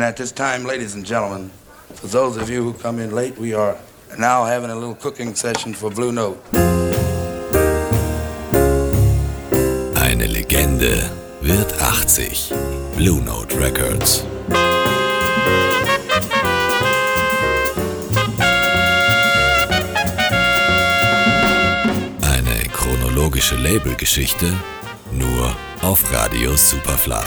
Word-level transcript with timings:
And 0.00 0.08
at 0.08 0.16
this 0.16 0.32
time, 0.32 0.64
ladies 0.64 0.94
and 0.94 1.04
gentlemen, 1.04 1.50
for 1.92 2.06
those 2.06 2.38
of 2.38 2.48
you 2.48 2.62
who 2.62 2.72
come 2.72 2.98
in 2.98 3.14
late, 3.14 3.36
we 3.36 3.52
are 3.52 3.76
now 4.18 4.46
having 4.46 4.70
a 4.70 4.74
little 4.74 4.94
cooking 4.94 5.34
session 5.34 5.74
for 5.74 5.90
Blue 5.90 6.10
Note. 6.10 6.40
Eine 9.94 10.26
Legende 10.26 11.10
wird 11.42 11.74
80. 11.82 12.50
Blue 12.96 13.20
Note 13.20 13.54
Records. 13.60 14.24
Eine 22.22 22.70
chronologische 22.72 23.56
Labelgeschichte 23.56 24.50
nur 25.12 25.54
auf 25.82 26.10
Radio 26.10 26.56
Superfly. 26.56 27.26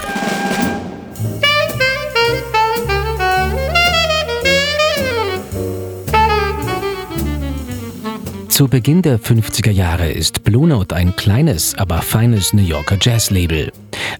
Zu 8.54 8.68
Beginn 8.68 9.02
der 9.02 9.20
50er 9.20 9.72
Jahre 9.72 10.12
ist 10.12 10.44
Blue 10.44 10.68
Note 10.68 10.96
ein 10.96 11.16
kleines, 11.16 11.74
aber 11.76 12.04
feines 12.04 12.54
New 12.54 12.62
Yorker 12.62 13.00
Jazzlabel. 13.02 13.72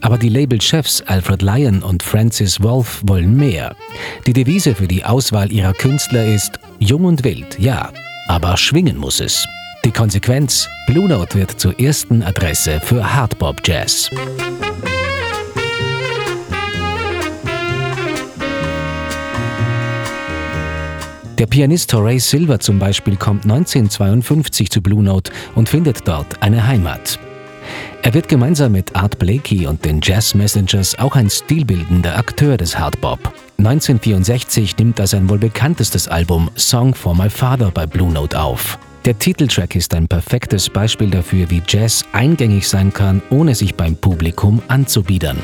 Aber 0.02 0.18
die 0.18 0.30
Labelchefs 0.30 1.02
Alfred 1.02 1.44
Lyon 1.44 1.84
und 1.84 2.02
Francis 2.02 2.64
Wolf 2.64 3.04
wollen 3.06 3.38
mehr. 3.38 3.76
Die 4.26 4.34
Devise 4.34 4.74
für 4.74 4.88
die 4.88 5.06
Auswahl 5.06 5.52
ihrer 5.52 5.74
Künstler 5.74 6.26
ist 6.26 6.60
jung 6.80 7.06
und 7.06 7.24
wild, 7.24 7.60
ja, 7.60 7.92
aber 8.28 8.58
schwingen 8.58 8.98
muss 8.98 9.20
es. 9.20 9.48
Die 9.86 9.92
Konsequenz, 9.92 10.68
Blue 10.88 11.08
Note 11.08 11.38
wird 11.38 11.60
zur 11.60 11.80
ersten 11.80 12.24
Adresse 12.24 12.82
für 12.84 13.14
Hardbop 13.16 13.62
Jazz. 13.64 14.10
Der 21.44 21.48
Pianist 21.50 21.94
Horace 21.94 22.30
Silver 22.30 22.58
zum 22.58 22.80
Beispiel 22.80 23.18
kommt 23.18 23.44
1952 23.44 24.70
zu 24.70 24.82
Blue 24.82 25.04
Note 25.04 25.30
und 25.56 25.68
findet 25.68 26.08
dort 26.08 26.42
eine 26.42 26.66
Heimat. 26.66 27.20
Er 28.02 28.14
wird 28.14 28.30
gemeinsam 28.30 28.72
mit 28.72 28.96
Art 28.96 29.20
Blakey 29.20 29.68
und 29.68 29.84
den 29.84 30.00
Jazz 30.02 30.36
Messengers 30.36 30.98
auch 30.98 31.18
ein 31.18 31.30
stilbildender 31.30 32.18
Akteur 32.18 32.56
des 32.56 32.80
Hardbop. 32.80 33.20
1964 33.58 34.78
nimmt 34.78 35.00
er 35.00 35.08
sein 35.08 35.28
wohl 35.28 35.38
bekanntestes 35.38 36.08
Album 36.08 36.50
Song 36.56 36.96
for 36.96 37.14
My 37.14 37.30
Father 37.30 37.72
bei 37.72 37.86
Blue 37.88 38.10
Note 38.10 38.40
auf. 38.40 38.80
Der 39.04 39.20
Titeltrack 39.20 39.76
ist 39.76 39.94
ein 39.96 40.08
perfektes 40.08 40.70
Beispiel 40.70 41.10
dafür, 41.10 41.52
wie 41.52 41.62
Jazz 41.68 42.06
eingängig 42.14 42.70
sein 42.70 42.94
kann, 42.94 43.22
ohne 43.30 43.54
sich 43.54 43.76
beim 43.76 43.98
Publikum 43.98 44.62
anzubiedern. 44.70 45.40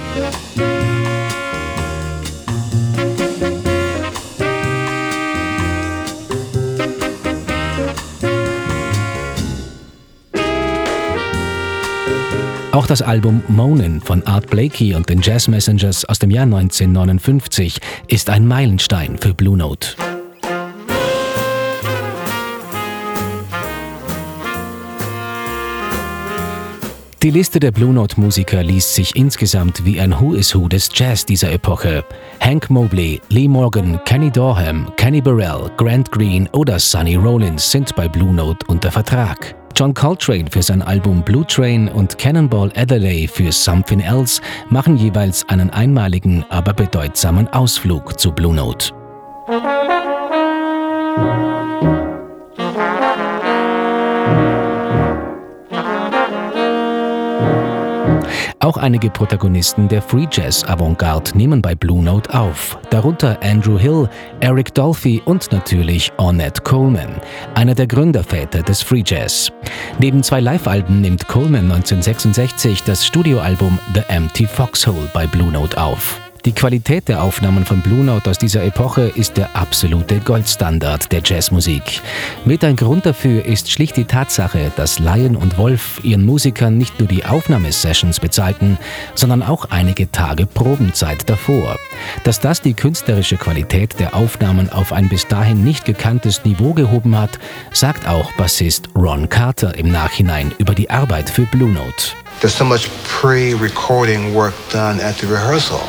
Auch 12.80 12.88
das 12.88 13.02
Album 13.02 13.44
Monin 13.50 14.00
von 14.00 14.26
Art 14.26 14.50
Blakey 14.50 14.96
und 14.96 15.10
den 15.10 15.22
Jazz 15.22 15.50
Messengers 15.50 16.06
aus 16.06 16.18
dem 16.18 16.32
Jahr 16.32 16.46
1959 16.46 17.78
ist 18.08 18.30
ein 18.30 18.48
Meilenstein 18.48 19.18
für 19.18 19.34
Blue 19.34 19.58
Note. 19.58 19.98
Die 27.22 27.32
Liste 27.32 27.60
der 27.60 27.72
Blue 27.74 27.92
Note 27.92 28.18
Musiker 28.18 28.64
liest 28.64 28.96
sich 28.96 29.14
insgesamt 29.14 29.84
wie 29.84 30.00
ein 30.00 30.18
Who 30.18 30.36
is 30.36 30.56
Who 30.56 30.70
des 30.70 30.90
Jazz 30.94 31.26
dieser 31.26 31.52
Epoche. 31.52 32.06
Hank 32.40 32.70
Mobley, 32.70 33.20
Lee 33.28 33.50
Morgan, 33.50 34.00
Kenny 34.06 34.32
Dorham, 34.32 34.90
Kenny 34.96 35.20
Burrell, 35.20 35.70
Grant 35.76 36.10
Green 36.14 36.48
oder 36.54 36.80
Sonny 36.80 37.16
Rollins 37.16 37.70
sind 37.70 37.94
bei 37.98 38.08
Blue 38.08 38.34
Note 38.34 38.66
unter 38.70 38.90
Vertrag. 38.90 39.59
John 39.80 39.94
Coltrane 39.94 40.44
für 40.52 40.62
sein 40.62 40.82
Album 40.82 41.24
Blue 41.24 41.48
Train 41.48 41.88
und 41.88 42.18
Cannonball 42.18 42.70
Adderley 42.76 43.30
für 43.30 43.50
Something 43.50 44.02
Else 44.02 44.42
machen 44.70 44.98
jeweils 44.98 45.48
einen 45.48 45.70
einmaligen, 45.70 46.44
aber 46.50 46.74
bedeutsamen 46.74 47.48
Ausflug 47.48 48.20
zu 48.20 48.34
Blue 48.34 48.54
Note. 48.54 48.92
Auch 58.62 58.76
einige 58.76 59.10
Protagonisten 59.10 59.88
der 59.88 60.02
Free 60.02 60.28
Jazz 60.30 60.66
Avantgarde 60.66 61.38
nehmen 61.38 61.62
bei 61.62 61.76
Blue 61.76 62.04
Note 62.04 62.38
auf, 62.38 62.78
darunter 62.90 63.38
Andrew 63.42 63.80
Hill, 63.80 64.10
Eric 64.42 64.74
Dolphy 64.74 65.22
und 65.24 65.50
natürlich 65.54 66.12
Ornette 66.18 66.62
Coleman, 66.62 67.22
einer 67.56 67.74
der 67.74 67.88
Gründerväter 67.88 68.62
des 68.62 68.82
Free 68.82 69.04
Jazz. 69.06 69.50
Neben 69.98 70.24
zwei 70.24 70.42
Live-Alben 70.42 71.00
nimmt 71.00 71.26
Coleman 71.30 71.72
1966 71.72 72.84
das 72.84 73.06
Studioalbum 73.06 73.80
The 73.94 74.02
Empty 74.10 74.46
Foxhole 74.46 75.10
bei 75.14 75.26
Blue 75.26 75.52
Note 75.52 75.82
auf. 75.82 76.20
Die 76.46 76.54
Qualität 76.54 77.10
der 77.10 77.22
Aufnahmen 77.22 77.66
von 77.66 77.82
Blue 77.82 78.02
Note 78.02 78.30
aus 78.30 78.38
dieser 78.38 78.64
Epoche 78.64 79.12
ist 79.14 79.36
der 79.36 79.58
absolute 79.58 80.22
Goldstandard 80.22 81.12
der 81.12 81.22
Jazzmusik. 81.24 82.02
Mit 82.46 82.64
ein 82.64 82.78
Grund 82.78 83.06
dafür 83.06 83.44
ist 83.44 83.70
schlicht 83.70 83.98
die 83.98 84.06
Tatsache, 84.06 84.72
dass 84.78 85.00
Lyon 85.00 85.36
und 85.36 85.58
Wolf 85.58 86.00
ihren 86.02 86.26
Musikern 86.26 86.78
nicht 86.78 86.98
nur 86.98 87.10
die 87.10 87.26
Aufnahmesessions 87.26 88.22
bezahlten, 88.22 88.78
sondern 89.16 89.44
auch 89.44 89.66
einige 89.70 90.10
Tage 90.12 90.46
Probenzeit 90.46 91.30
davor. 91.30 91.76
Dass 92.24 92.40
das 92.40 92.62
die 92.62 92.74
künstlerische 92.74 93.36
Qualität 93.36 94.00
der 94.00 94.16
Aufnahmen 94.16 94.70
auf 94.70 94.94
ein 94.94 95.10
bis 95.10 95.28
dahin 95.28 95.66
nicht 95.66 95.84
gekanntes 95.84 96.46
Niveau 96.46 96.74
gehoben 96.74 97.18
hat, 97.18 97.38
sagt 97.74 98.08
auch 98.08 98.32
Bassist 98.34 98.88
Ron 98.96 99.28
Carter 99.28 99.76
im 99.76 99.92
Nachhinein 99.92 100.54
über 100.58 100.74
die 100.74 100.90
Arbeit 100.90 101.30
für 101.30 101.44
Blue 101.48 101.70
Note. 101.70 102.14
There's 102.40 102.58
so 102.58 102.64
much 102.64 102.90
pre-recording 103.04 104.34
work 104.34 104.54
done 104.72 105.04
at 105.04 105.18
the 105.18 105.28
rehearsal. 105.28 105.82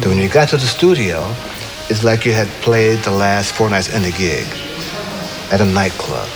Then 0.00 0.10
when 0.10 0.18
you 0.18 0.28
got 0.28 0.48
to 0.50 0.56
the 0.56 0.66
studio, 0.66 1.24
it's 1.88 2.02
like 2.02 2.24
you 2.24 2.34
had 2.34 2.48
played 2.62 2.98
the 3.04 3.10
last 3.10 3.52
four 3.52 3.70
nights 3.70 3.88
in 3.88 4.04
a 4.04 4.10
gig 4.10 4.46
at 5.50 5.60
a 5.60 5.64
nightclub. 5.64 6.28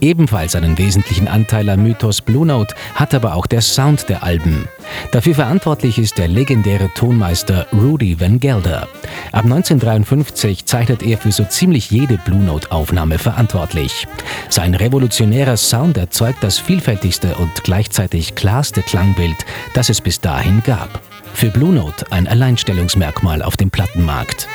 Ebenfalls 0.00 0.54
einen 0.54 0.78
wesentlichen 0.78 1.26
Anteil 1.26 1.68
am 1.70 1.82
Mythos 1.82 2.20
Blue 2.20 2.46
Note 2.46 2.74
hat 2.94 3.14
aber 3.14 3.34
auch 3.34 3.46
der 3.46 3.62
Sound 3.62 4.08
der 4.08 4.22
Alben. 4.22 4.68
Dafür 5.10 5.34
verantwortlich 5.34 5.98
ist 5.98 6.18
der 6.18 6.28
legendäre 6.28 6.90
Tonmeister 6.94 7.66
Rudy 7.72 8.20
Van 8.20 8.38
Gelder. 8.38 8.88
Ab 9.32 9.44
1953 9.44 10.66
zeichnet 10.66 11.02
er 11.02 11.18
für 11.18 11.32
so 11.32 11.44
ziemlich 11.44 11.90
jede 11.90 12.16
Blue 12.18 12.38
Note-Aufnahme 12.38 13.18
verantwortlich. 13.18 14.06
Sein 14.48 14.74
revolutionärer 14.74 15.56
Sound 15.56 15.96
erzeugt 15.96 16.42
das 16.42 16.58
vielfältigste 16.58 17.34
und 17.34 17.64
gleichzeitig 17.64 18.34
klarste 18.36 18.82
Klangbild, 18.82 19.36
das 19.74 19.88
es 19.88 20.00
bis 20.00 20.20
dahin 20.20 20.62
gab. 20.64 21.07
Für 21.38 21.50
Blue 21.50 21.72
Note 21.72 22.04
ein 22.10 22.26
Alleinstellungsmerkmal 22.26 23.42
auf 23.42 23.56
dem 23.56 23.70
Plattenmarkt. 23.70 24.48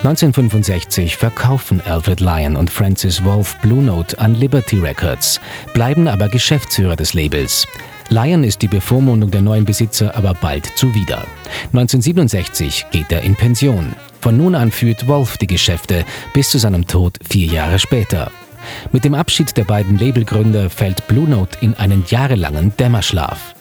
1965 0.00 1.16
verkaufen 1.16 1.80
Alfred 1.80 2.20
Lyon 2.20 2.56
und 2.56 2.68
Francis 2.68 3.24
Wolf 3.24 3.56
Blue 3.62 3.82
Note 3.82 4.18
an 4.18 4.34
Liberty 4.34 4.76
Records, 4.76 5.40
bleiben 5.72 6.06
aber 6.06 6.28
Geschäftsführer 6.28 6.94
des 6.94 7.14
Labels. 7.14 7.66
Lyon 8.10 8.44
ist 8.44 8.60
die 8.60 8.68
Bevormundung 8.68 9.30
der 9.30 9.40
neuen 9.40 9.64
Besitzer 9.64 10.14
aber 10.14 10.34
bald 10.34 10.66
zuwider. 10.76 11.24
1967 11.68 12.84
geht 12.90 13.10
er 13.10 13.22
in 13.22 13.34
Pension. 13.34 13.94
Von 14.20 14.36
nun 14.36 14.54
an 14.54 14.70
führt 14.70 15.08
Wolf 15.08 15.38
die 15.38 15.46
Geschäfte 15.46 16.04
bis 16.34 16.50
zu 16.50 16.58
seinem 16.58 16.86
Tod 16.86 17.18
vier 17.26 17.46
Jahre 17.46 17.78
später. 17.78 18.30
Mit 18.92 19.04
dem 19.04 19.14
Abschied 19.14 19.56
der 19.56 19.64
beiden 19.64 19.98
Labelgründer 19.98 20.70
fällt 20.70 21.06
Blue 21.08 21.28
Note 21.28 21.58
in 21.60 21.74
einen 21.74 22.04
jahrelangen 22.08 22.76
Dämmerschlaf. 22.76 23.54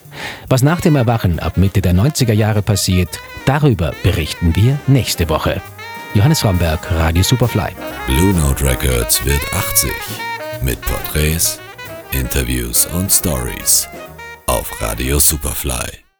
Was 0.49 0.61
nach 0.63 0.81
dem 0.81 0.95
Erwachen 0.95 1.39
ab 1.39 1.57
Mitte 1.57 1.81
der 1.81 1.93
90er 1.93 2.33
Jahre 2.33 2.61
passiert, 2.61 3.19
darüber 3.45 3.93
berichten 4.03 4.55
wir 4.55 4.79
nächste 4.87 5.29
Woche. 5.29 5.61
Johannes 6.13 6.43
Ramberg, 6.43 6.91
Radio 6.91 7.23
Superfly. 7.23 7.71
Blue 8.07 8.33
Note 8.33 8.65
Records 8.65 9.23
wird 9.25 9.41
80 9.53 9.91
mit 10.61 10.79
Porträts, 10.81 11.59
Interviews 12.11 12.85
und 12.87 13.11
Stories 13.11 13.87
auf 14.47 14.81
Radio 14.81 15.17
Superfly. 15.17 16.10